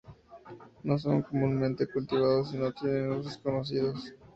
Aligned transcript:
No 0.83 0.97
son 0.97 1.21
comúnmente 1.21 1.85
cultivados 1.85 2.51
y 2.55 2.57
no 2.57 2.71
tienen 2.73 3.11
usos 3.11 3.37
conocidos. 3.37 4.15